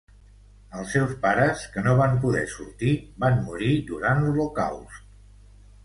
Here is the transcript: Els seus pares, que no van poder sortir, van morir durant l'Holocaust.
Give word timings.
Els 0.79 0.89
seus 0.95 1.11
pares, 1.25 1.67
que 1.77 1.83
no 1.89 1.93
van 2.01 2.17
poder 2.25 2.43
sortir, 2.55 2.97
van 3.27 3.39
morir 3.51 3.73
durant 3.93 4.27
l'Holocaust. 4.27 5.19